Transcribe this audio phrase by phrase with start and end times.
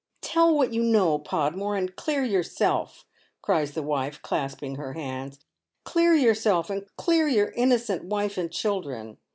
[0.21, 3.05] "Tell what you know, Podmore, and clear yourself,"
[3.43, 5.41] cries the wife, clasping her hands."
[5.83, 9.17] Clear yourself, and clear your innocent wife and children.